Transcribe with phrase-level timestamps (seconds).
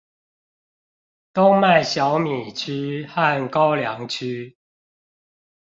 [1.31, 4.57] 冬麥小米區和高梁區